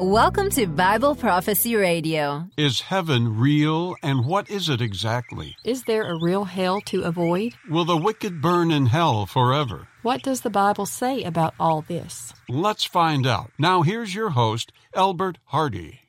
[0.00, 2.48] Welcome to Bible Prophecy Radio.
[2.56, 5.54] Is heaven real and what is it exactly?
[5.62, 7.52] Is there a real hell to avoid?
[7.68, 9.88] Will the wicked burn in hell forever?
[10.00, 12.32] What does the Bible say about all this?
[12.48, 13.50] Let's find out.
[13.58, 16.00] Now, here's your host, Albert Hardy.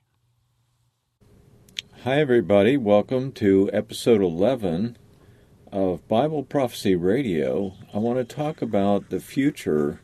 [2.06, 2.78] Hi, everybody.
[2.78, 4.98] Welcome to episode 11
[5.70, 7.74] of Bible Prophecy Radio.
[7.94, 10.00] I want to talk about the future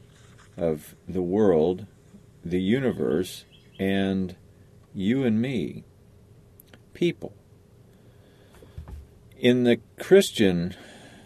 [0.58, 1.86] of the world,
[2.44, 3.46] the universe,
[3.80, 4.36] and
[4.94, 5.84] you and me,
[6.94, 7.34] people.
[9.38, 10.76] In the Christian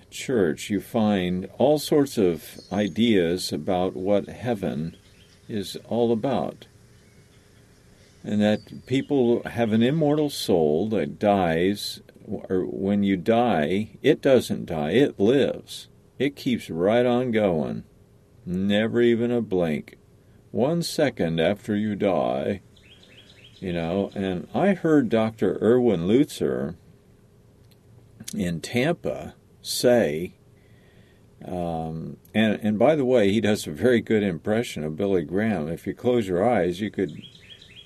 [0.09, 4.97] church, you find all sorts of ideas about what heaven
[5.47, 6.67] is all about.
[8.23, 14.65] And that people have an immortal soul that dies, or when you die, it doesn't
[14.65, 15.87] die, it lives.
[16.19, 17.83] It keeps right on going,
[18.45, 19.97] never even a blink
[20.51, 22.61] one second after you die,
[23.59, 24.11] you know.
[24.13, 25.57] And I heard Dr.
[25.61, 26.75] Erwin Lutzer
[28.35, 30.35] in Tampa say,
[31.45, 35.67] um, and and by the way, he does a very good impression of Billy Graham.
[35.67, 37.11] If you close your eyes, you could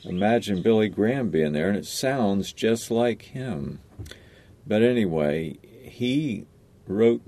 [0.04, 3.80] imagine Billy Graham being there, and it sounds just like him.
[4.68, 6.46] But anyway, he
[6.88, 7.22] wrote,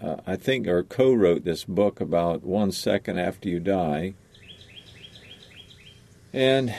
[0.00, 4.14] uh, I think, or co-wrote this book about one second after you die,
[6.32, 6.74] and,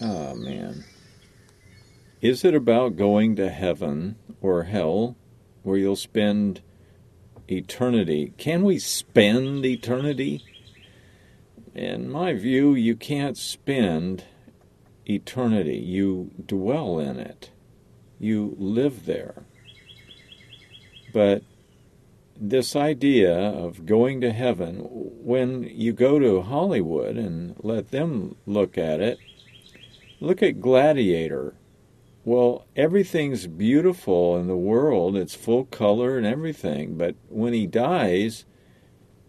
[0.00, 0.84] oh man.
[2.20, 5.16] Is it about going to heaven or hell
[5.62, 6.62] where you'll spend
[7.48, 8.32] eternity?
[8.38, 10.42] Can we spend eternity?
[11.74, 14.24] In my view, you can't spend
[15.04, 15.76] eternity.
[15.76, 17.50] You dwell in it,
[18.18, 19.44] you live there.
[21.12, 21.42] But
[22.40, 28.76] this idea of going to heaven, when you go to Hollywood and let them look
[28.76, 29.18] at it,
[30.20, 31.54] look at Gladiator.
[32.24, 38.44] Well, everything's beautiful in the world, it's full color and everything, but when he dies,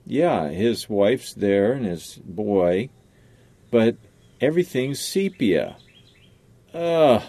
[0.05, 2.89] yeah, his wife's there and his boy,
[3.69, 3.97] but
[4.41, 5.77] everything's sepia.
[6.73, 7.23] Ugh,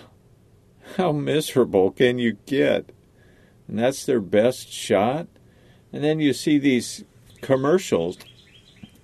[0.97, 2.91] how miserable can you get?
[3.67, 5.29] And that's their best shot?
[5.93, 7.05] And then you see these
[7.41, 8.19] commercials,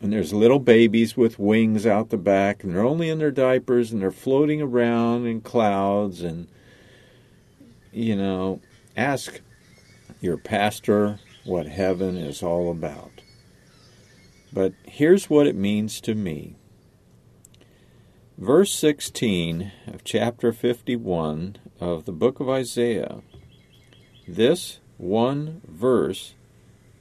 [0.01, 3.91] and there's little babies with wings out the back, and they're only in their diapers,
[3.91, 6.21] and they're floating around in clouds.
[6.21, 6.49] And,
[7.93, 8.61] you know,
[8.97, 9.41] ask
[10.21, 13.11] your pastor what heaven is all about.
[14.53, 16.57] But here's what it means to me.
[18.39, 23.21] Verse 16 of chapter 51 of the book of Isaiah.
[24.27, 26.35] This one verse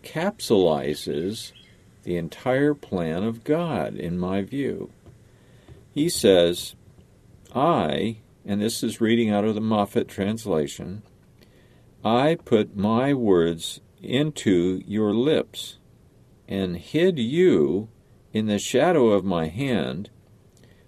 [0.04, 1.52] capsulizes
[2.04, 4.92] the entire plan of God, in my view.
[5.92, 6.76] He says,
[7.56, 11.04] I, and this is reading out of the Moffatt translation,
[12.04, 15.78] I put my words into your lips
[16.48, 17.88] and hid you
[18.34, 20.10] in the shadow of my hand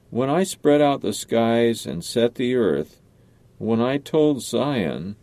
[0.09, 3.02] when I spread out the skies and set the earth,
[3.58, 5.16] when I told Zion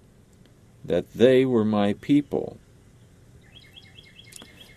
[0.85, 2.59] that they were my people.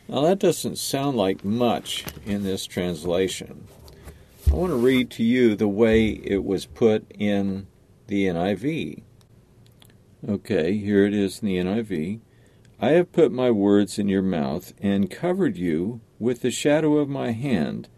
[0.07, 3.67] Now, that doesn't sound like much in this translation.
[4.51, 7.65] I want to read to you the way it was put in
[8.07, 9.01] the NIV.
[10.27, 12.19] Okay, here it is in the NIV.
[12.79, 17.09] I have put my words in your mouth and covered you with the shadow of
[17.09, 17.89] my hand.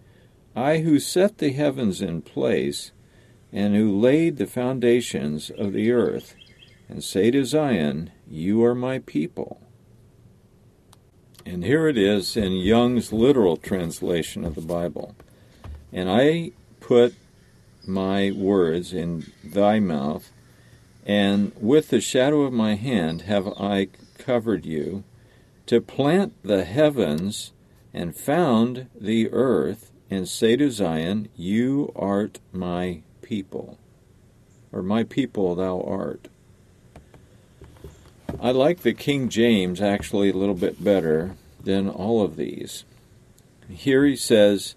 [0.55, 2.91] I who set the heavens in place
[3.51, 6.35] and who laid the foundations of the earth,
[6.87, 9.66] and say to Zion, You are my people.
[11.47, 15.15] And here it is in Young's literal translation of the Bible.
[15.93, 17.15] And I put
[17.87, 20.29] my words in thy mouth,
[21.05, 23.87] and with the shadow of my hand have I
[24.17, 25.05] covered you,
[25.67, 27.53] to plant the heavens
[27.93, 33.77] and found the earth, and say to Zion, You art my people,
[34.73, 36.27] or my people thou art.
[38.39, 42.85] I like the King James actually a little bit better than all of these.
[43.69, 44.75] Here he says,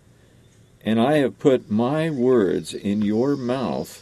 [0.83, 4.01] And I have put my words in your mouth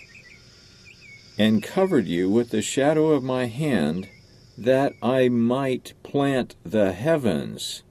[1.38, 4.08] and covered you with the shadow of my hand,
[4.56, 7.84] that I might plant the heavens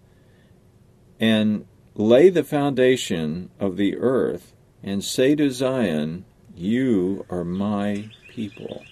[1.20, 1.66] and
[1.96, 6.26] lay the foundation of the earth, and say to Zion,
[6.56, 8.84] You are my people.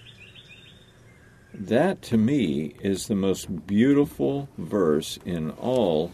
[1.58, 6.12] That to me is the most beautiful verse in all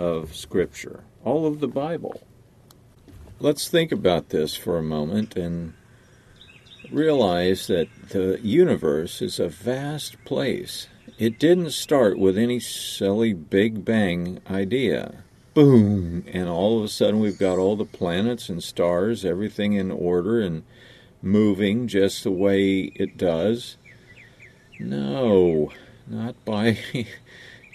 [0.00, 2.20] of Scripture, all of the Bible.
[3.38, 5.74] let's think about this for a moment and
[6.90, 10.88] realize that the universe is a vast place.
[11.18, 15.22] It didn't start with any silly Big Bang idea.
[15.54, 16.24] Boom!
[16.32, 20.40] And all of a sudden we've got all the planets and stars, everything in order
[20.40, 20.64] and
[21.22, 23.76] moving just the way it does.
[24.80, 25.72] No,
[26.06, 26.78] not by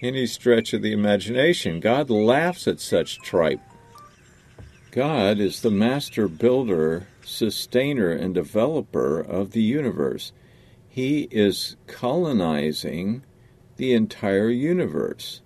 [0.01, 1.79] any stretch of the imagination.
[1.79, 3.61] God laughs at such tripe.
[4.89, 10.31] God is the master builder, sustainer, and developer of the universe.
[10.89, 13.23] He is colonizing
[13.77, 15.41] the entire universe.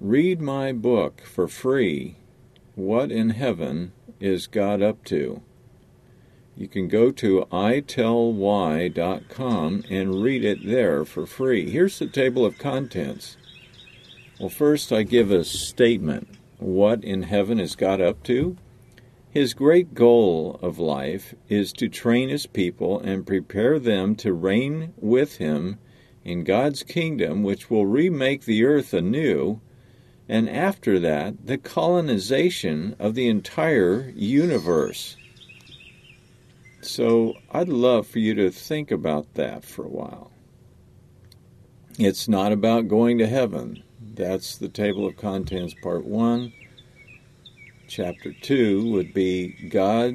[0.00, 2.16] Read my book for free.
[2.74, 5.42] What in heaven is God up to?
[6.56, 8.34] You can go to itellwhy.com
[9.90, 11.68] and read it there for free.
[11.68, 13.36] Here's the table of contents.
[14.38, 16.28] Well, first I give a statement.
[16.58, 18.56] What in heaven is God up to?
[19.28, 24.94] His great goal of life is to train his people and prepare them to reign
[24.96, 25.78] with him
[26.24, 29.60] in God's kingdom, which will remake the earth anew,
[30.28, 35.16] and after that, the colonization of the entire universe.
[36.84, 40.30] So I'd love for you to think about that for a while.
[41.98, 43.82] It's not about going to heaven.
[43.98, 46.52] That's the table of contents, part one.
[47.88, 50.14] Chapter 2 would be God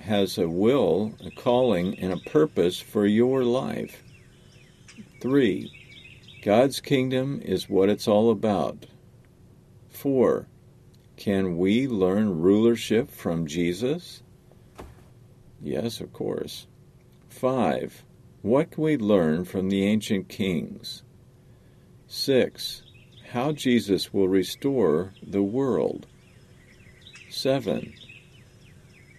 [0.00, 4.04] has a will, a calling, and a purpose for your life.
[5.22, 5.72] 3.
[6.42, 8.84] God's kingdom is what it's all about.
[9.88, 10.46] 4.
[11.16, 14.22] Can we learn rulership from Jesus?
[15.60, 16.66] Yes, of course.
[17.30, 18.04] 5.
[18.42, 21.02] What can we learn from the ancient kings?
[22.06, 22.82] 6.
[23.32, 26.06] How Jesus will restore the world.
[27.28, 27.92] 7.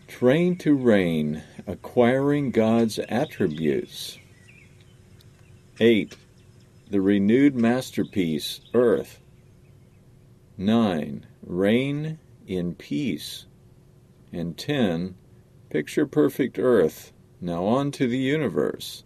[0.07, 4.17] Train to reign, acquiring God's attributes.
[5.79, 6.15] 8.
[6.89, 9.19] The renewed masterpiece, Earth.
[10.57, 11.25] 9.
[11.45, 13.45] Reign in peace.
[14.33, 15.15] And 10.
[15.69, 17.13] Picture perfect Earth.
[17.39, 19.03] Now on to the universe.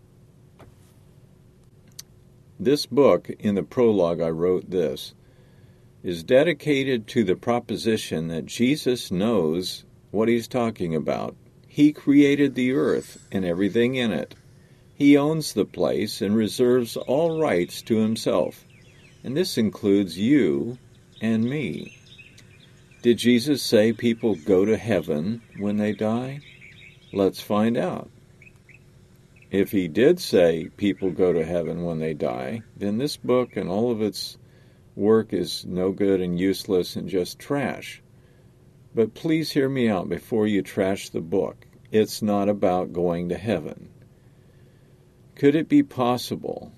[2.57, 5.13] This book, in the prologue, I wrote this
[6.03, 11.35] is dedicated to the proposition that Jesus knows what he's talking about.
[11.67, 14.33] He created the earth and everything in it.
[14.95, 18.65] He owns the place and reserves all rights to himself.
[19.21, 20.77] And this includes you
[21.21, 21.97] and me.
[23.01, 26.39] Did Jesus say people go to heaven when they die?
[27.15, 28.09] Let's find out.
[29.51, 33.69] If he did say people go to heaven when they die, then this book and
[33.69, 34.39] all of its
[34.95, 38.01] work is no good and useless and just trash.
[38.95, 41.67] But please hear me out before you trash the book.
[41.91, 43.89] It's not about going to heaven.
[45.35, 46.71] Could it be possible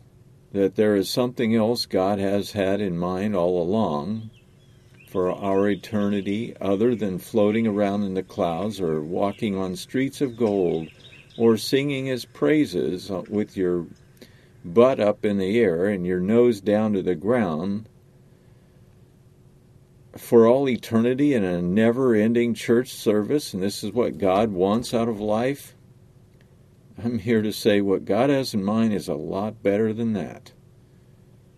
[0.51, 4.31] that there is something else God has had in mind all along
[5.15, 10.35] for our eternity other than floating around in the clouds or walking on streets of
[10.35, 10.89] gold
[11.37, 13.87] or singing his praises with your
[14.65, 17.87] butt up in the air and your nose down to the ground
[20.17, 24.93] for all eternity in a never ending church service, and this is what God wants
[24.93, 25.75] out of life,
[27.01, 30.51] I'm here to say what God has in mind is a lot better than that.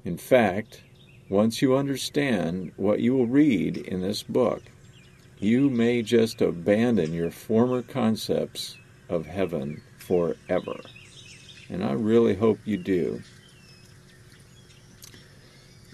[0.05, 0.83] In fact,
[1.29, 4.61] once you understand what you will read in this book,
[5.39, 8.77] you may just abandon your former concepts
[9.09, 10.79] of heaven forever.
[11.69, 13.21] And I really hope you do.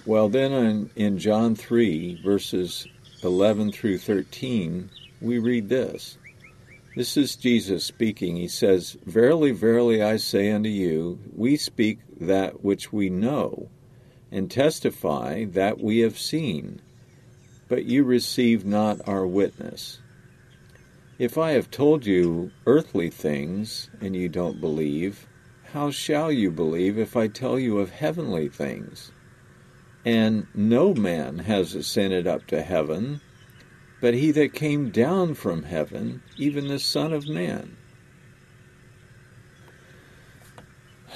[0.05, 2.87] Well, then in, in John 3, verses
[3.23, 4.89] 11 through 13,
[5.21, 6.17] we read this.
[6.95, 8.35] This is Jesus speaking.
[8.35, 13.69] He says, Verily, verily, I say unto you, we speak that which we know,
[14.33, 16.81] and testify that we have seen,
[17.67, 19.99] but you receive not our witness.
[21.19, 25.27] If I have told you earthly things, and you don't believe,
[25.71, 29.11] how shall you believe if I tell you of heavenly things?
[30.03, 33.21] And no man has ascended up to heaven,
[34.01, 37.77] but he that came down from heaven, even the Son of Man.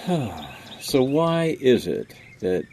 [0.80, 2.64] so, why is it that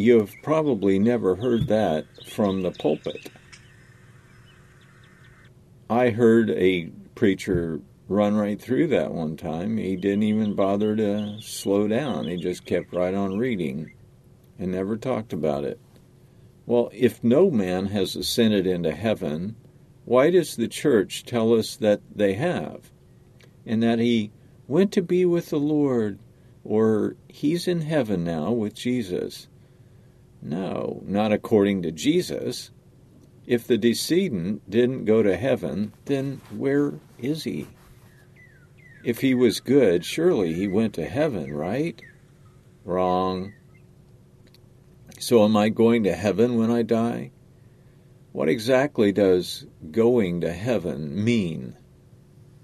[0.00, 3.30] you have probably never heard that from the pulpit?
[5.90, 9.76] I heard a preacher run right through that one time.
[9.76, 13.92] He didn't even bother to slow down, he just kept right on reading
[14.58, 15.80] and never talked about it.
[16.66, 19.56] Well, if no man has ascended into heaven,
[20.04, 22.90] Why does the church tell us that they have?
[23.66, 24.32] And that he
[24.66, 26.18] went to be with the Lord,
[26.64, 29.48] or he's in heaven now with Jesus?
[30.42, 32.70] No, not according to Jesus.
[33.46, 37.66] If the decedent didn't go to heaven, then where is he?
[39.02, 42.00] If he was good, surely he went to heaven, right?
[42.84, 43.54] Wrong.
[45.18, 47.30] So am I going to heaven when I die?
[48.32, 51.76] What exactly does going to heaven mean?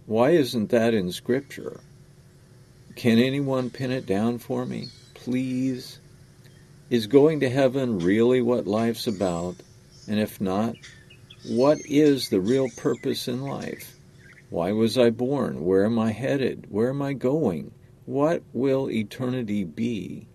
[0.07, 1.81] Why isn't that in Scripture?
[2.95, 4.89] Can anyone pin it down for me?
[5.15, 5.99] Please?
[6.89, 9.57] Is going to heaven really what life's about?
[10.07, 10.77] And if not,
[11.49, 13.99] what is the real purpose in life?
[14.51, 15.65] Why was I born?
[15.65, 16.67] Where am I headed?
[16.69, 17.73] Where am I going?
[18.05, 20.29] What will eternity be?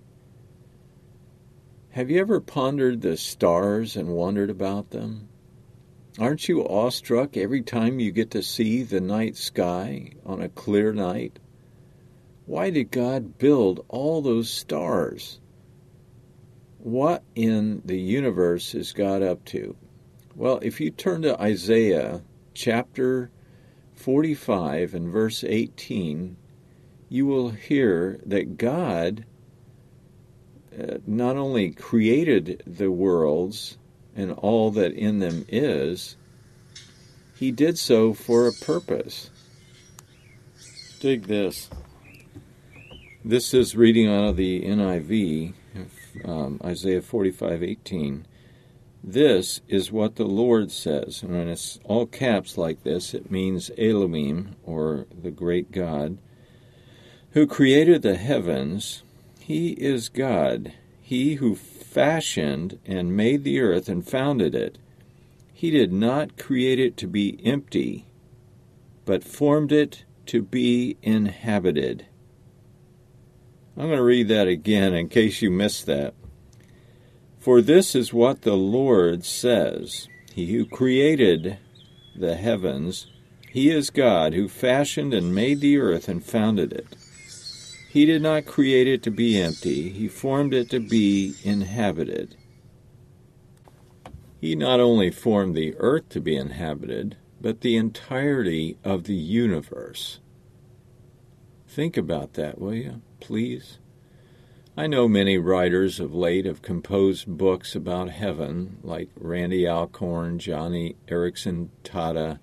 [1.91, 5.29] Have you ever pondered the stars and wondered about them?
[6.20, 10.91] Aren't you awestruck every time you get to see the night sky on a clear
[10.91, 11.39] night?
[12.46, 15.40] Why did God build all those stars?
[16.83, 19.75] What in the universe is God up to?
[20.35, 22.23] Well, if you turn to Isaiah
[22.55, 23.29] chapter
[23.93, 26.38] 45 and verse 18,
[27.07, 29.25] you will hear that God
[30.75, 33.77] uh, not only created the worlds
[34.15, 36.15] and all that in them is,
[37.35, 39.29] he did so for a purpose.
[41.00, 41.69] Dig this.
[43.23, 45.53] This is reading out of the NIV,
[46.25, 48.25] um, Isaiah 45:18.
[49.03, 51.21] This is what the Lord says.
[51.21, 56.17] And when it's all caps like this, it means Elohim, or the great God,
[57.33, 59.03] who created the heavens.
[59.39, 64.79] He is God, he who fashioned and made the earth and founded it.
[65.53, 68.07] He did not create it to be empty,
[69.05, 72.07] but formed it to be inhabited.
[73.77, 76.13] I'm going to read that again in case you missed that.
[77.39, 81.57] For this is what the Lord says He who created
[82.15, 83.07] the heavens,
[83.49, 86.87] He is God who fashioned and made the earth and founded it.
[87.89, 92.35] He did not create it to be empty, He formed it to be inhabited.
[94.39, 100.19] He not only formed the earth to be inhabited, but the entirety of the universe.
[101.67, 103.77] Think about that, will you, please?
[104.75, 110.95] I know many writers of late have composed books about heaven, like Randy Alcorn, Joni
[111.07, 112.39] Eareckson Tada,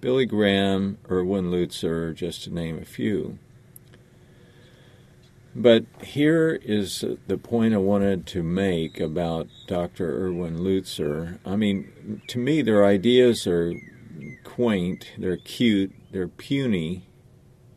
[0.00, 3.38] Billy Graham, Erwin Lutzer, just to name a few.
[5.56, 10.26] But here is the point I wanted to make about Dr.
[10.26, 11.38] Erwin Lutzer.
[11.46, 13.72] I mean, to me, their ideas are
[14.42, 17.06] quaint, they're cute, they're puny,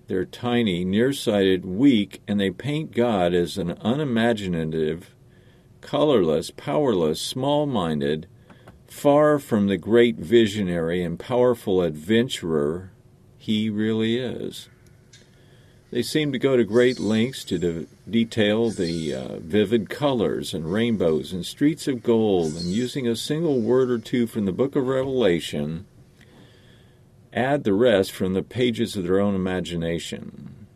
[0.08, 5.14] they're tiny, nearsighted, weak, and they paint God as an unimaginative,
[5.82, 8.28] colorless, powerless, small minded,
[8.88, 12.92] far from the great visionary and powerful adventurer
[13.38, 14.70] he really is.
[15.92, 20.72] They seem to go to great lengths to de- detail the uh, vivid colors and
[20.72, 24.76] rainbows and streets of gold, and using a single word or two from the book
[24.76, 25.86] of Revelation,
[27.38, 30.68] add the rest from the pages of their own imagination.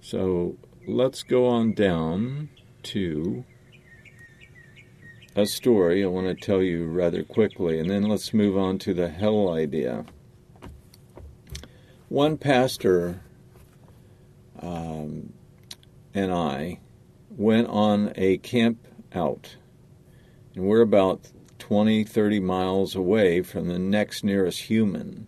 [0.00, 0.56] So
[0.86, 2.50] let's go on down
[2.84, 3.44] to
[5.34, 8.94] a story I want to tell you rather quickly, and then let's move on to
[8.94, 10.04] the hell idea.
[12.08, 13.20] One pastor
[14.60, 15.32] um,
[16.14, 16.78] and I
[17.30, 19.56] went on a camp out,
[20.54, 21.32] and we're about
[21.64, 25.26] 20, 30 miles away from the next nearest human.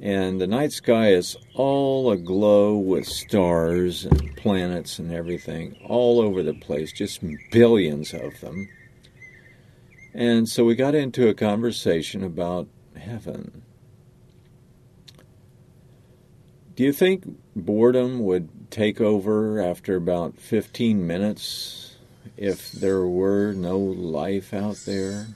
[0.00, 6.42] And the night sky is all aglow with stars and planets and everything all over
[6.42, 8.66] the place, just billions of them.
[10.14, 12.66] And so we got into a conversation about
[12.98, 13.60] heaven.
[16.76, 17.24] Do you think
[17.54, 21.85] boredom would take over after about 15 minutes
[22.36, 25.28] if there were no life out there?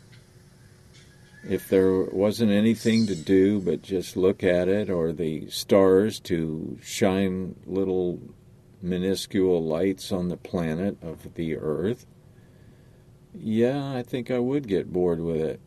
[1.49, 6.79] If there wasn't anything to do but just look at it or the stars to
[6.83, 8.21] shine little
[8.83, 12.07] minuscule lights on the planet of the earth?
[13.35, 15.61] Yeah, I think I would get bored with it.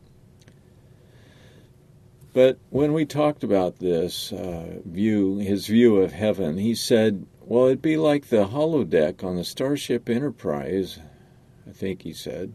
[2.34, 7.66] But when we talked about this uh, view, his view of heaven, he said, well,
[7.66, 11.00] it'd be like the holodeck on the Starship Enterprise,
[11.68, 12.54] I think he said.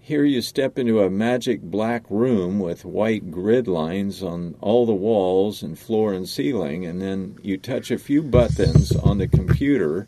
[0.00, 4.94] here you step into a magic black room with white grid lines on all the
[4.94, 10.06] walls and floor and ceiling, and then you touch a few buttons on the computer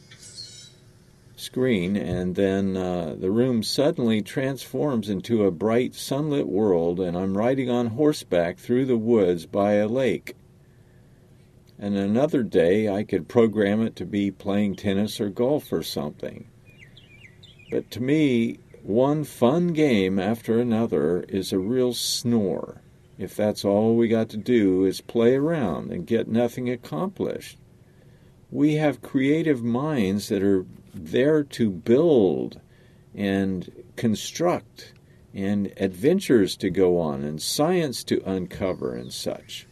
[1.35, 7.37] screen, and then uh, the room suddenly transforms into a bright sunlit world, and I'm
[7.37, 10.35] riding on horseback through the woods by a lake.
[11.77, 16.47] And another day I could program it to be playing tennis or golf or something.
[17.71, 22.83] But to me, one fun game after another is a real snore
[23.19, 27.59] if that's all we got to do is play around and get nothing accomplished.
[28.51, 32.61] We have creative minds that are there to build
[33.15, 34.93] and construct
[35.35, 39.67] and adventures to go on and science to uncover and such.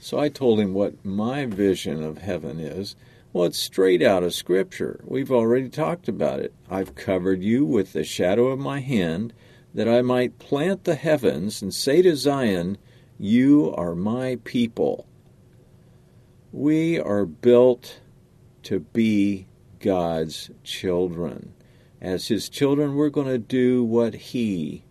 [0.00, 2.96] So I told him what my vision of heaven is.
[3.36, 4.98] Well, it's straight out of Scripture.
[5.04, 6.54] We've already talked about it.
[6.70, 9.34] I've covered you with the shadow of my hand,
[9.74, 12.78] that I might plant the heavens and say to Zion,
[13.18, 15.06] You are my people.
[16.50, 18.00] We are built
[18.62, 19.48] to be
[19.80, 21.52] God's children.
[22.00, 24.86] As His children, we're going to do what He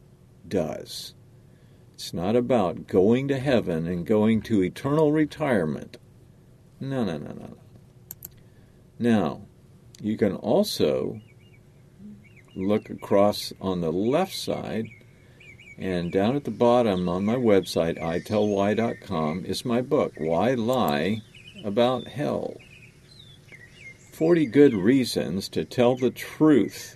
[0.47, 1.15] does.
[1.95, 5.97] It's not about going to heaven and going to eternal retirement.
[6.79, 7.57] No, no, no, no.
[8.97, 9.41] Now,
[10.01, 11.19] you can also
[12.55, 14.87] look across on the left side,
[15.77, 21.21] and down at the bottom on my website, itellwhy.com, is my book, Why Lie
[21.65, 22.55] About Hell?
[24.13, 26.95] 40 Good Reasons to Tell the Truth.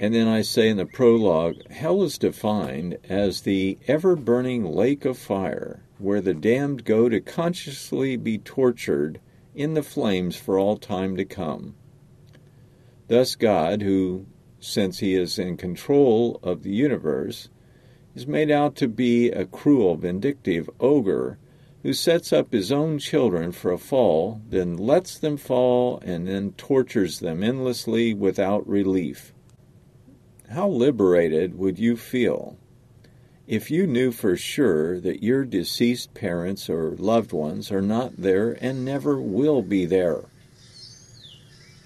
[0.00, 5.04] And then I say in the prologue, hell is defined as the ever burning lake
[5.04, 9.20] of fire where the damned go to consciously be tortured
[9.58, 11.74] in the flames for all time to come.
[13.08, 14.26] Thus, God, who,
[14.60, 17.48] since he is in control of the universe,
[18.14, 21.38] is made out to be a cruel, vindictive ogre
[21.82, 26.52] who sets up his own children for a fall, then lets them fall, and then
[26.52, 29.32] tortures them endlessly without relief.
[30.50, 32.56] How liberated would you feel
[33.48, 38.52] if you knew for sure that your deceased parents or loved ones are not there
[38.60, 40.26] and never will be there.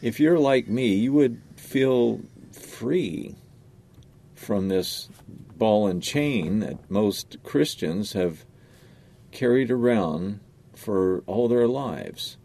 [0.02, 2.20] If you're like me, you would feel
[2.50, 3.36] free
[4.34, 5.08] from this
[5.56, 8.44] ball and chain that most Christians have
[9.30, 10.40] carried around
[10.74, 12.38] for all their lives.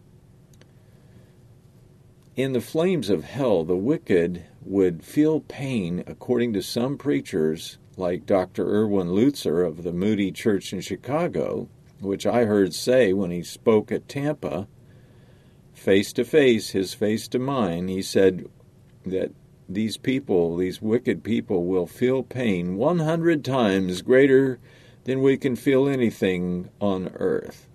[2.35, 8.27] In the flames of hell, the wicked would feel pain, according to some preachers, like
[8.27, 8.63] Dr.
[8.63, 11.67] Erwin Lutzer of the Moody Church in Chicago,
[11.99, 14.67] which I heard say when he spoke at Tampa,
[15.73, 18.45] face to face, his face to mine, he said
[19.05, 19.31] that
[19.67, 24.59] these people, these wicked people, will feel pain 100 times greater
[25.05, 27.67] than we can feel anything on earth.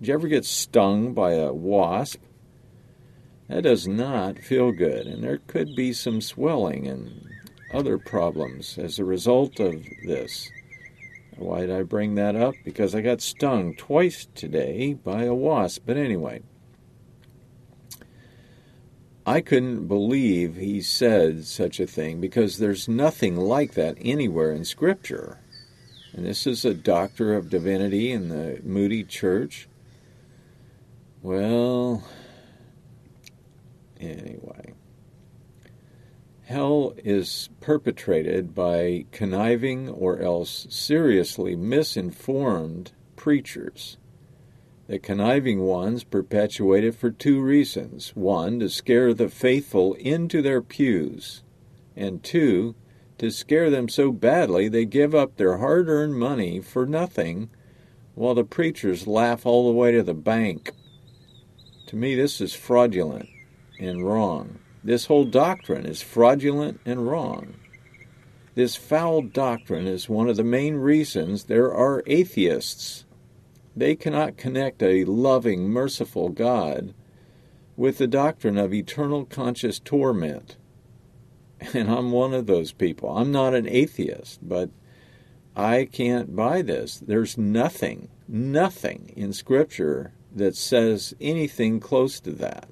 [0.00, 2.20] Did you ever get stung by a wasp?
[3.48, 7.31] That does not feel good, and there could be some swelling and
[7.72, 10.50] other problems as a result of this.
[11.36, 12.54] Why did I bring that up?
[12.64, 15.82] Because I got stung twice today by a wasp.
[15.86, 16.42] But anyway,
[19.24, 24.64] I couldn't believe he said such a thing because there's nothing like that anywhere in
[24.64, 25.38] Scripture.
[26.12, 29.68] And this is a doctor of divinity in the Moody Church.
[31.22, 32.04] Well,
[33.98, 34.74] anyway.
[36.44, 43.96] Hell is perpetrated by conniving or else seriously misinformed preachers.
[44.86, 50.60] The conniving ones perpetuate it for two reasons one, to scare the faithful into their
[50.60, 51.42] pews,
[51.96, 52.74] and two,
[53.18, 57.48] to scare them so badly they give up their hard earned money for nothing
[58.14, 60.72] while the preachers laugh all the way to the bank.
[61.86, 63.28] To me, this is fraudulent
[63.78, 64.58] and wrong.
[64.84, 67.54] This whole doctrine is fraudulent and wrong.
[68.54, 73.04] This foul doctrine is one of the main reasons there are atheists.
[73.74, 76.94] They cannot connect a loving, merciful God
[77.76, 80.56] with the doctrine of eternal conscious torment.
[81.72, 83.16] And I'm one of those people.
[83.16, 84.70] I'm not an atheist, but
[85.54, 86.98] I can't buy this.
[86.98, 92.68] There's nothing, nothing in Scripture that says anything close to that.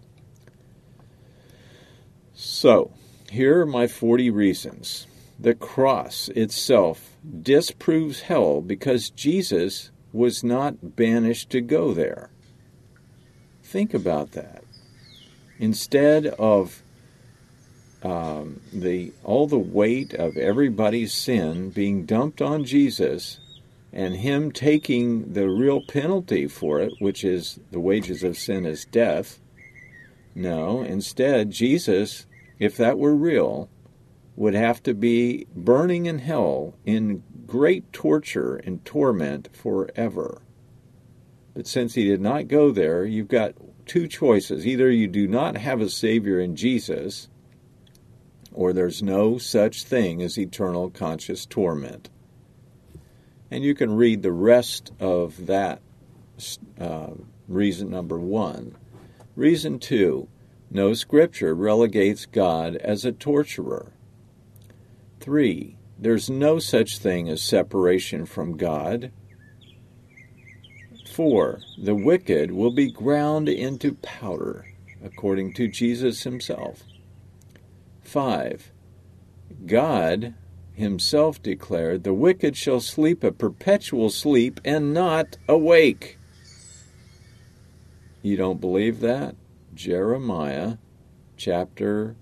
[2.43, 2.93] So,
[3.31, 5.07] here are my 40 reasons.
[5.39, 12.31] The cross itself disproves hell because Jesus was not banished to go there.
[13.63, 14.65] Think about that.
[15.59, 16.83] Instead of
[18.03, 23.39] um, the all the weight of everybody's sin being dumped on Jesus
[23.93, 28.87] and him taking the real penalty for it, which is the wages of sin is
[28.87, 29.39] death.
[30.35, 32.25] No, instead, Jesus,
[32.61, 33.69] if that were real,
[34.37, 40.43] would have to be burning in hell in great torture and torment forever.
[41.55, 43.55] But since he did not go there, you've got
[43.87, 44.67] two choices.
[44.67, 47.29] Either you do not have a Savior in Jesus,
[48.53, 52.09] or there's no such thing as eternal conscious torment.
[53.51, 55.81] And you can read the rest of that
[56.79, 57.11] uh,
[57.49, 58.77] reason number one.
[59.35, 60.29] Reason two
[60.71, 63.93] no scripture relegates God as a torturer.
[65.19, 69.11] Three, there's no such thing as separation from God.
[71.13, 74.65] Four, the wicked will be ground into powder,
[75.05, 76.85] according to Jesus himself.
[78.01, 78.71] Five,
[79.67, 80.35] God
[80.75, 86.19] himself declared, The wicked shall sleep a perpetual sleep and not awake.
[88.23, 89.35] You don't believe that?
[89.75, 90.77] Jeremiah
[91.37, 92.17] chapter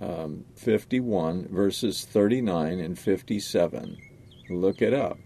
[0.00, 3.98] um, 51, verses 39 and 57.
[4.50, 5.18] Look it up.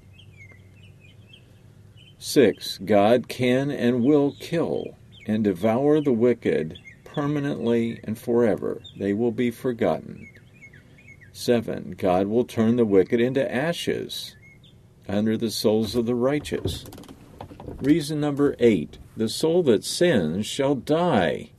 [2.19, 2.79] 6.
[2.85, 8.83] God can and will kill and devour the wicked permanently and forever.
[8.99, 10.29] They will be forgotten.
[11.33, 11.95] 7.
[11.99, 14.37] God will turn the wicked into ashes
[15.09, 16.85] under the soles of the righteous.
[17.81, 21.53] Reason number 8 The soul that sins shall die.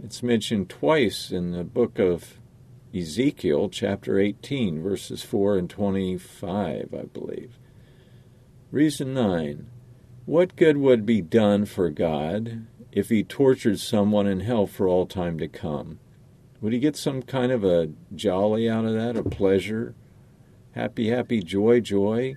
[0.00, 2.38] It's mentioned twice in the book of
[2.94, 7.58] Ezekiel, chapter 18, verses 4 and 25, I believe.
[8.70, 9.66] Reason 9
[10.26, 15.06] What good would be done for God if he tortured someone in hell for all
[15.06, 15.98] time to come?
[16.60, 19.96] Would he get some kind of a jolly out of that, a pleasure?
[20.70, 22.36] Happy, happy, joy, joy?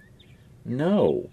[0.65, 1.29] No.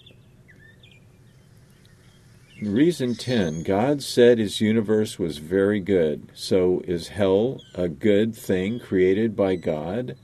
[2.61, 6.33] Reason 10 God said his universe was very good.
[6.35, 10.17] So is hell a good thing created by God?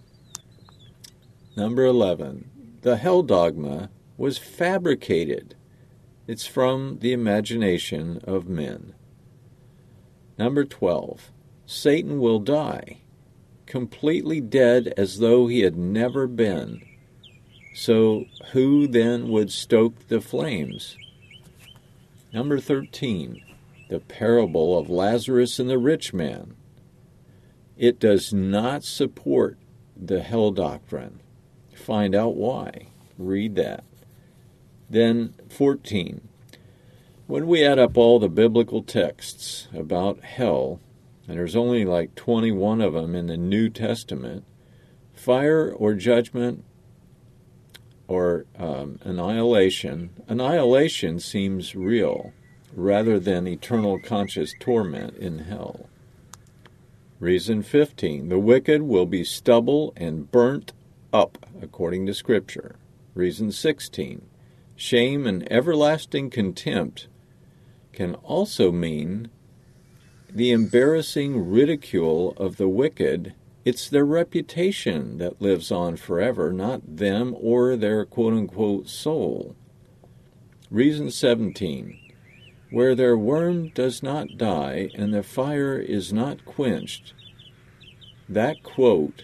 [1.56, 2.50] Number 11.
[2.82, 5.54] The hell dogma was fabricated.
[6.26, 8.94] It's from the imagination of men.
[10.36, 11.30] Number 12.
[11.66, 13.02] Satan will die,
[13.64, 16.82] completely dead as though he had never been.
[17.76, 20.96] So, who then would stoke the flames?
[22.34, 23.44] Number 13,
[23.88, 26.56] the parable of Lazarus and the rich man.
[27.76, 29.56] It does not support
[29.96, 31.20] the hell doctrine.
[31.76, 32.88] Find out why.
[33.16, 33.84] Read that.
[34.90, 36.26] Then, 14.
[37.28, 40.80] When we add up all the biblical texts about hell,
[41.28, 44.44] and there's only like 21 of them in the New Testament,
[45.12, 46.64] fire or judgment
[48.06, 52.32] or um, annihilation, annihilation seems real
[52.74, 55.88] rather than eternal conscious torment in hell.
[57.20, 60.72] Reason 15 The wicked will be stubble and burnt
[61.12, 62.76] up, according to Scripture.
[63.14, 64.22] Reason 16
[64.76, 67.06] Shame and everlasting contempt
[67.92, 69.30] can also mean
[70.28, 73.34] the embarrassing ridicule of the wicked,
[73.64, 79.56] it's their reputation that lives on forever, not them or their quote unquote soul.
[80.70, 81.98] Reason 17
[82.70, 87.14] Where their worm does not die and their fire is not quenched.
[88.28, 89.22] That quote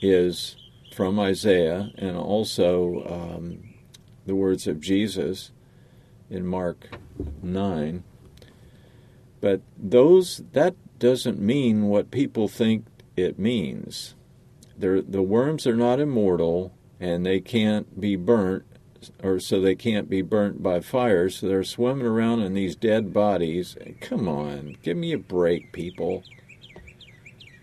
[0.00, 0.56] is
[0.94, 3.04] from Isaiah and also
[3.38, 3.74] um,
[4.26, 5.52] the words of Jesus
[6.28, 6.96] in Mark
[7.42, 8.02] 9.
[9.40, 14.14] But those that doesn't mean what people think it means.
[14.76, 18.64] They're, the worms are not immortal and they can't be burnt
[19.22, 23.12] or so they can't be burnt by fire, so they're swimming around in these dead
[23.12, 23.76] bodies.
[24.00, 26.22] Come on, give me a break, people.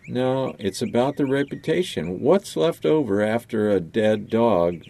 [0.07, 2.19] No, it's about the reputation.
[2.19, 4.83] What's left over after a dead dog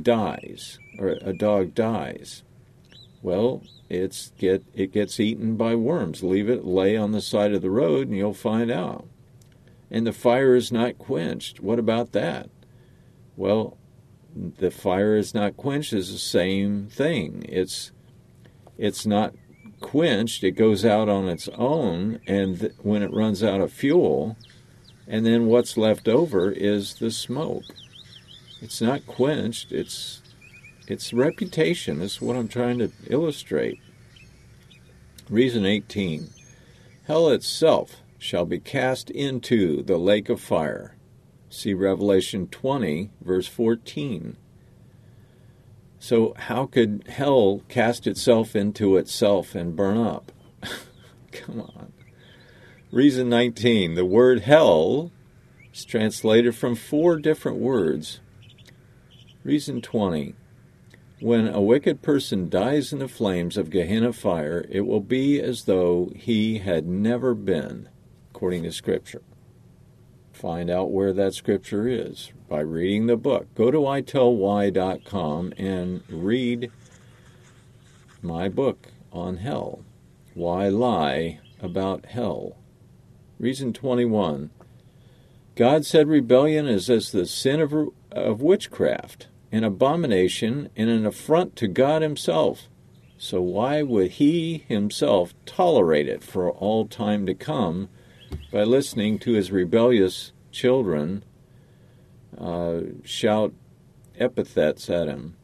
[0.00, 2.42] dies, or a dog dies?
[3.22, 6.22] Well, it's get it gets eaten by worms.
[6.22, 9.06] Leave it lay on the side of the road and you'll find out.
[9.92, 11.60] And the fire is not quenched.
[11.60, 12.48] What about that?
[13.36, 13.76] Well,
[14.34, 17.44] the fire is not quenched is the same thing.
[17.46, 17.92] It's
[18.78, 19.34] it's not
[19.80, 20.44] quenched.
[20.44, 24.38] It goes out on its own, and th- when it runs out of fuel,
[25.06, 27.64] and then what's left over is the smoke.
[28.62, 29.72] It's not quenched.
[29.72, 30.22] It's
[30.88, 33.78] its reputation is what I'm trying to illustrate.
[35.28, 36.30] Reason 18
[37.06, 40.94] Hell itself shall be cast into the lake of fire.
[41.50, 44.36] See Revelation 20, verse 14.
[45.98, 50.30] So, how could hell cast itself into itself and burn up?
[51.32, 51.92] Come on.
[52.92, 53.94] Reason 19.
[53.94, 55.10] The word hell
[55.74, 58.20] is translated from four different words.
[59.42, 60.36] Reason 20.
[61.18, 65.64] When a wicked person dies in the flames of Gehenna fire, it will be as
[65.64, 67.88] though he had never been,
[68.42, 69.22] according to Scripture.
[70.32, 73.46] Find out where that Scripture is by reading the book.
[73.54, 76.72] Go to itellwhy.com and read
[78.20, 79.84] my book on hell.
[80.34, 82.56] Why lie about hell?
[83.38, 84.50] Reason 21.
[85.54, 87.72] God said rebellion is as the sin of,
[88.10, 92.66] of witchcraft an abomination and an affront to God Himself.
[93.16, 97.88] So why would He Himself tolerate it for all time to come
[98.50, 101.24] by listening to His rebellious children
[102.38, 103.52] uh, shout
[104.18, 105.36] epithets at Him?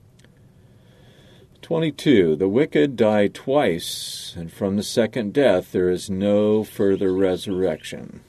[1.62, 2.36] 22.
[2.36, 8.22] The wicked die twice, and from the second death there is no further resurrection.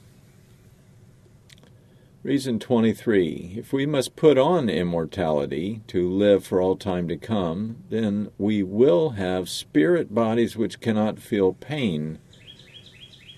[2.22, 3.54] Reason 23.
[3.56, 8.62] If we must put on immortality to live for all time to come, then we
[8.62, 12.18] will have spirit bodies which cannot feel pain.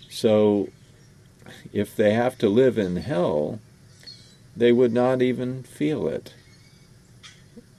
[0.09, 0.71] So,
[1.73, 3.61] if they have to live in hell,
[4.57, 6.35] they would not even feel it.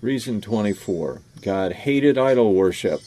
[0.01, 1.21] Reason 24.
[1.41, 3.01] God hated idol worship.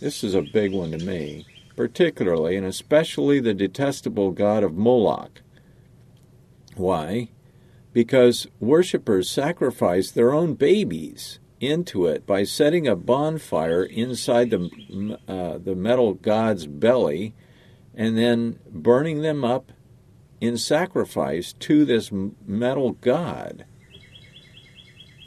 [0.00, 5.40] This is a big one to me, particularly and especially the detestable god of Moloch
[6.76, 7.30] why?
[7.92, 15.56] Because worshippers sacrificed their own babies into it by setting a bonfire inside the, uh,
[15.56, 17.34] the metal god's belly
[17.96, 19.72] and then burning them up
[20.40, 23.64] in sacrifice to this metal god.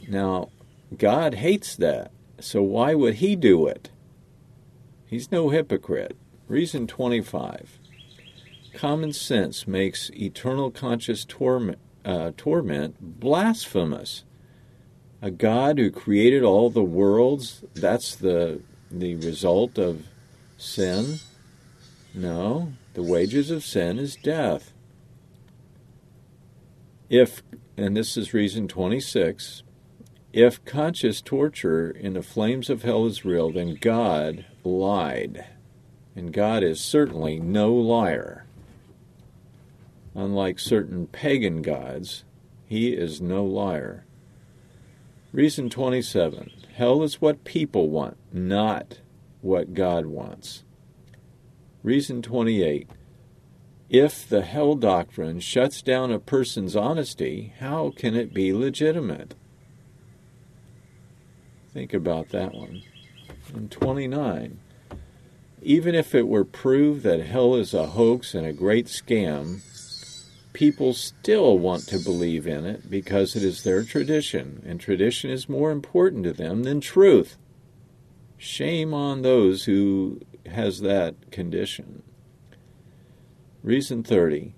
[0.07, 0.49] Now,
[0.95, 3.89] God hates that, so why would he do it?
[5.05, 6.15] He's no hypocrite.
[6.47, 7.79] Reason 25.
[8.73, 14.23] Common sense makes eternal conscious torment, uh, torment blasphemous.
[15.21, 20.07] A God who created all the worlds, that's the, the result of
[20.57, 21.19] sin?
[22.13, 24.73] No, the wages of sin is death.
[27.09, 27.41] If,
[27.77, 29.63] and this is reason 26,
[30.31, 35.45] if conscious torture in the flames of hell is real, then God lied.
[36.15, 38.45] And God is certainly no liar.
[40.13, 42.25] Unlike certain pagan gods,
[42.67, 44.05] he is no liar.
[45.31, 48.99] Reason 27 Hell is what people want, not
[49.41, 50.63] what God wants.
[51.81, 52.89] Reason 28
[53.89, 59.35] If the hell doctrine shuts down a person's honesty, how can it be legitimate?
[61.73, 62.81] Think about that one.
[63.53, 64.59] And 29
[65.61, 69.61] Even if it were proved that hell is a hoax and a great scam,
[70.51, 75.47] people still want to believe in it because it is their tradition, and tradition is
[75.47, 77.37] more important to them than truth.
[78.37, 80.19] Shame on those who
[80.51, 82.03] has that condition.
[83.63, 84.53] Reason 30.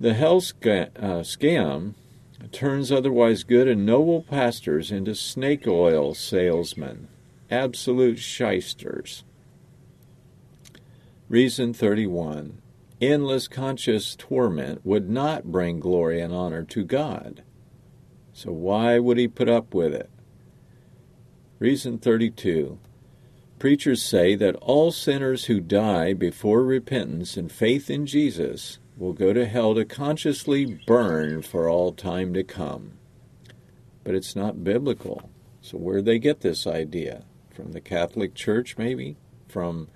[0.00, 1.94] The hell sca- uh, scam
[2.52, 7.08] turns otherwise good and noble pastors into snake oil salesmen,
[7.50, 9.24] absolute shysters.
[11.28, 12.60] Reason 31
[13.00, 17.42] endless conscious torment would not bring glory and honor to God.
[18.32, 20.10] So why would he put up with it?
[21.58, 22.78] Reason 32.
[23.64, 29.32] Preachers say that all sinners who die before repentance and faith in Jesus will go
[29.32, 32.98] to hell to consciously burn for all time to come.
[34.04, 35.30] But it's not biblical.
[35.62, 37.24] So where'd they get this idea?
[37.56, 39.16] From the Catholic Church, maybe?
[39.48, 39.88] From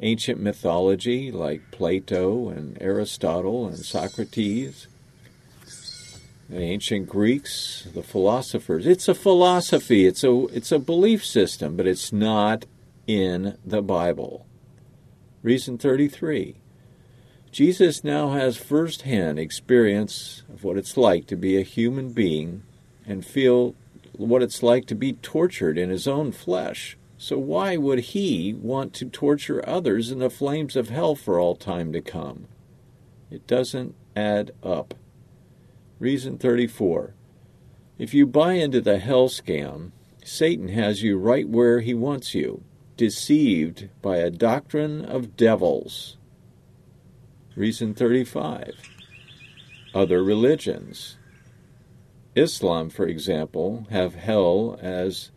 [0.00, 4.88] ancient mythology like Plato and Aristotle and Socrates,
[6.50, 8.86] the ancient Greeks, the philosophers.
[8.86, 12.66] It's a philosophy, it's a, it's a belief system, but it's not
[13.06, 14.46] in the Bible.
[15.42, 16.56] Reason 33.
[17.50, 22.62] Jesus now has first hand experience of what it's like to be a human being
[23.06, 23.74] and feel
[24.12, 26.96] what it's like to be tortured in his own flesh.
[27.18, 31.56] So why would he want to torture others in the flames of hell for all
[31.56, 32.46] time to come?
[33.30, 34.94] It doesn't add up.
[35.98, 37.14] Reason 34.
[37.98, 39.90] If you buy into the hell scam,
[40.24, 42.62] Satan has you right where he wants you,
[43.00, 46.18] deceived by a doctrine of devils.
[47.56, 48.74] Reason 35.
[49.94, 51.16] Other religions.
[52.36, 55.30] Islam, for example, have hell as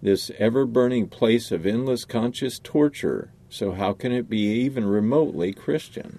[0.00, 5.52] this ever burning place of endless conscious torture, so how can it be even remotely
[5.52, 6.18] Christian?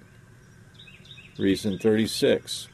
[1.39, 2.69] Reason 36.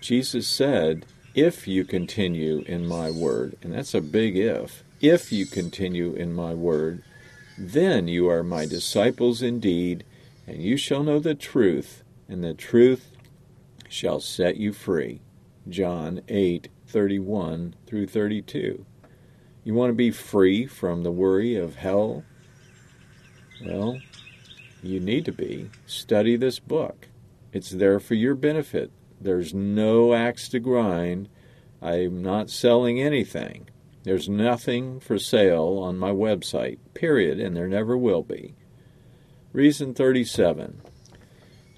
[0.00, 5.46] Jesus said, If you continue in my word, and that's a big if, if you
[5.46, 7.04] continue in my word,
[7.62, 10.02] then you are my disciples indeed,
[10.46, 13.10] and you shall know the truth, and the truth
[13.86, 15.20] shall set you free.
[15.68, 18.86] John 8 31 through 32.
[19.62, 22.24] You want to be free from the worry of hell?
[23.62, 24.00] Well,
[24.82, 25.68] you need to be.
[25.84, 27.08] Study this book.
[27.52, 28.90] It's there for your benefit.
[29.20, 31.28] There's no axe to grind.
[31.82, 33.68] I'm not selling anything.
[34.02, 38.54] There's nothing for sale on my website, period, and there never will be.
[39.52, 40.80] Reason 37.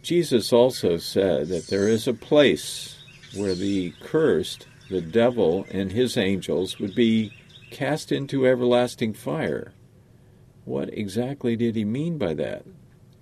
[0.02, 3.02] Jesus also said that there is a place
[3.34, 7.32] where the cursed, the devil, and his angels would be
[7.70, 9.72] cast into everlasting fire.
[10.64, 12.64] What exactly did he mean by that?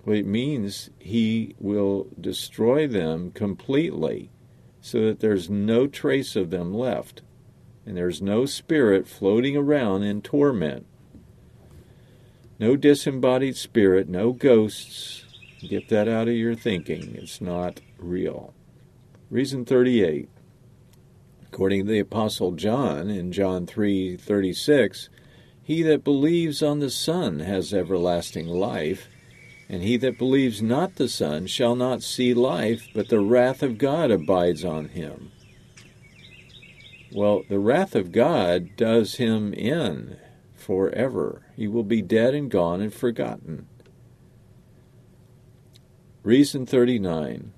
[0.05, 4.29] Well, it means he will destroy them completely
[4.81, 7.21] so that there's no trace of them left,
[7.85, 10.85] and there's no spirit floating around in torment.
[12.59, 15.25] No disembodied spirit, no ghosts.
[15.61, 17.15] Get that out of your thinking.
[17.15, 18.53] It's not real.
[19.29, 20.29] Reason 38.
[21.51, 25.09] According to the apostle John in John 3:36,
[25.63, 29.07] he that believes on the Son has everlasting life,
[29.67, 33.77] and he that believes not the Son shall not see life, but the wrath of
[33.77, 35.31] God abides on him.
[37.13, 40.17] Well, the wrath of God does him in
[40.53, 41.45] forever.
[41.57, 43.67] He will be dead and gone and forgotten.
[46.23, 47.51] Reason 39.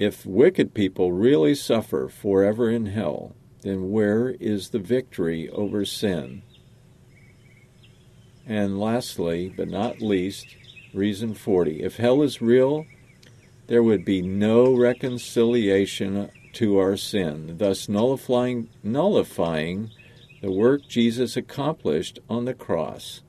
[0.00, 6.42] If wicked people really suffer forever in hell, then where is the victory over sin?
[8.46, 10.56] And lastly, but not least,
[10.92, 11.82] reason 40.
[11.82, 12.86] If hell is real,
[13.68, 19.90] there would be no reconciliation to our sin, thus nullifying, nullifying
[20.40, 23.22] the work Jesus accomplished on the cross.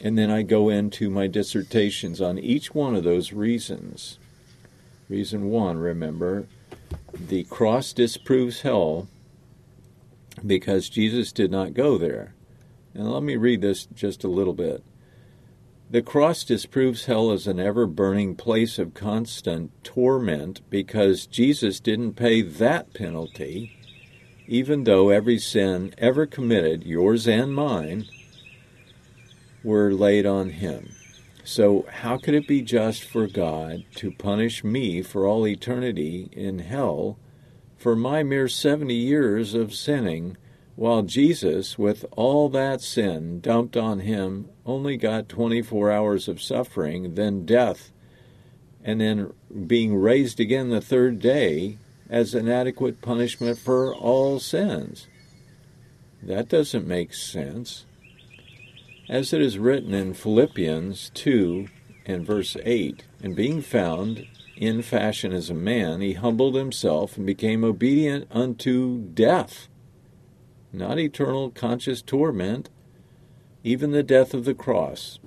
[0.00, 4.18] And then I go into my dissertations on each one of those reasons.
[5.08, 6.46] Reason one, remember,
[7.12, 9.08] the cross disproves hell
[10.44, 12.34] because Jesus did not go there.
[12.92, 14.82] And let me read this just a little bit.
[15.94, 22.14] The cross disproves hell as an ever burning place of constant torment because Jesus didn't
[22.14, 23.78] pay that penalty
[24.48, 28.06] even though every sin ever committed, yours and mine,
[29.62, 30.90] were laid on him.
[31.44, 36.58] So, how could it be just for God to punish me for all eternity in
[36.58, 37.20] hell
[37.76, 40.38] for my mere 70 years of sinning,
[40.76, 47.14] while Jesus, with all that sin dumped on him, only got 24 hours of suffering,
[47.14, 47.92] then death,
[48.82, 49.32] and then
[49.66, 51.78] being raised again the third day
[52.10, 55.06] as an adequate punishment for all sins.
[56.22, 57.86] That doesn't make sense.
[59.08, 61.68] As it is written in Philippians 2
[62.06, 67.26] and verse 8, and being found in fashion as a man, he humbled himself and
[67.26, 69.68] became obedient unto death,
[70.74, 72.68] not eternal conscious torment,
[73.62, 75.18] even the death of the cross.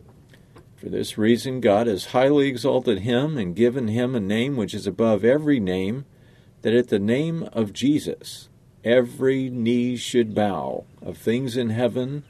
[0.75, 4.86] For this reason, God has highly exalted him and given him a name which is
[4.86, 6.05] above every name
[6.62, 8.49] that at the name of Jesus
[8.83, 12.23] every knee should bow of things in heaven,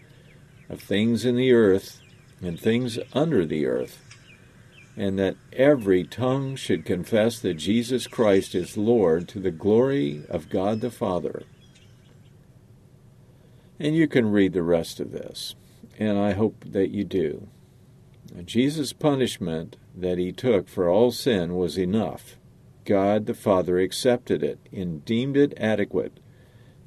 [0.69, 2.01] of things in the earth,
[2.41, 4.01] and things under the earth,
[4.95, 10.49] and that every tongue should confess that Jesus Christ is Lord to the glory of
[10.49, 11.43] God the Father.
[13.79, 15.55] And you can read the rest of this,
[15.99, 17.47] and I hope that you do.
[18.45, 22.37] Jesus' punishment that he took for all sin was enough
[22.85, 26.19] God the Father accepted it and deemed it adequate.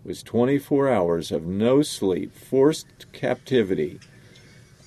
[0.02, 4.00] It was 24 hours of no sleep, forced captivity,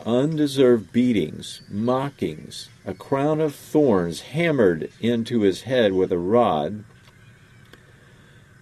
[0.04, 6.84] undeserved beatings, mockings, a crown of thorns hammered into his head with a rod,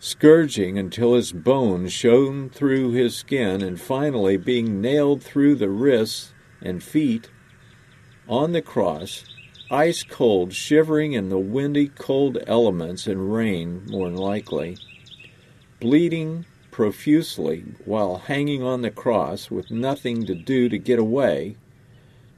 [0.04, 6.34] scourging until his bones shone through his skin, and finally being nailed through the wrists
[6.60, 7.30] and feet
[8.28, 9.24] on the cross
[9.70, 14.76] ice cold, shivering in the windy, cold elements and rain, more than likely,
[15.80, 21.56] bleeding profusely while hanging on the cross with nothing to do to get away,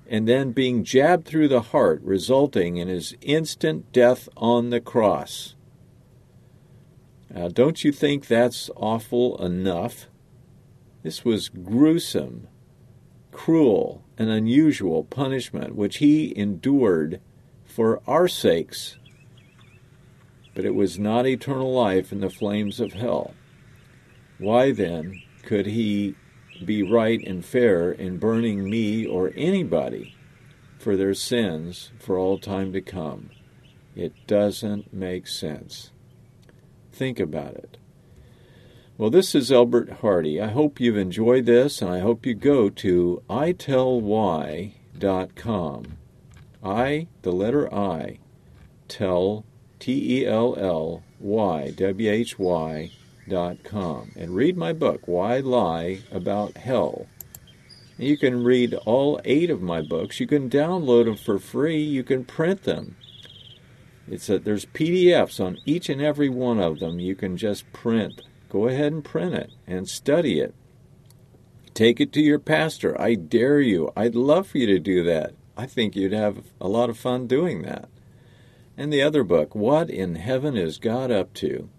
[0.08, 5.56] and then being jabbed through the heart, resulting in his instant death on the cross.
[7.34, 10.06] Now, don't you think that's awful enough?
[11.02, 12.48] This was gruesome,
[13.32, 17.20] cruel, and unusual punishment which he endured
[17.66, 18.98] for our sakes.
[20.54, 23.34] But it was not eternal life in the flames of hell.
[24.38, 26.16] Why then could he
[26.64, 30.16] be right and fair in burning me or anybody
[30.78, 33.32] for their sins for all time to come?
[33.96, 35.93] It doesn't make sense.
[36.94, 37.78] Think about it.
[38.98, 40.40] Well, this is Elbert Hardy.
[40.40, 44.78] I hope you've enjoyed this, and I hope you go to itellwhy.com.
[46.64, 48.20] I, the letter I,
[48.88, 49.44] tell,
[49.80, 52.92] T E L L Y, W H Y,
[53.28, 57.08] dot com, and read my book, Why Lie About Hell.
[57.98, 60.20] You can read all eight of my books.
[60.20, 61.82] You can download them for free.
[61.82, 62.98] You can print them.
[64.08, 67.00] It's that there's PDFs on each and every one of them.
[67.00, 68.22] You can just print.
[68.50, 70.54] Go ahead and print it and study it.
[71.74, 73.00] Take it to your pastor.
[73.02, 73.92] I dare you.
[73.96, 75.34] I'd love for you to do that.
[75.58, 77.90] I think you'd have a lot of fun doing that.
[78.78, 81.48] And the other book, What in Heaven is God Up To?
[81.48, 81.70] You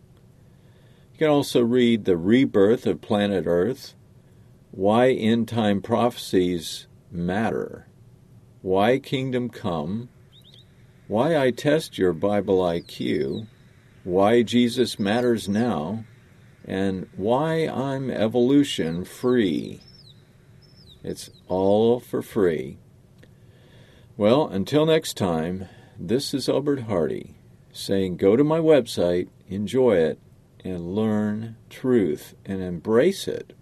[1.18, 3.94] can also read The Rebirth of Planet Earth,
[4.70, 7.86] Why End Time Prophecies Matter,
[8.62, 10.08] Why Kingdom Come,
[11.06, 13.46] why I Test Your Bible IQ,
[14.04, 16.04] Why Jesus Matters Now,
[16.64, 19.80] and Why I'm Evolution Free.
[21.02, 22.78] It's all for free.
[24.16, 27.34] Well, until next time, this is Albert Hardy
[27.70, 30.18] saying go to my website, enjoy it,
[30.64, 33.52] and learn truth and embrace it.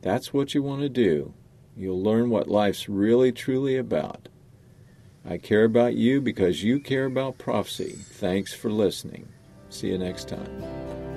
[0.00, 1.34] That's what you want to do.
[1.76, 4.28] You'll learn what life's really truly about.
[5.24, 7.92] I care about you because you care about prophecy.
[7.92, 9.28] Thanks for listening.
[9.70, 11.11] See you next time.